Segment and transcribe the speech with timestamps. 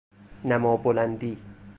[0.43, 1.37] نما بلندی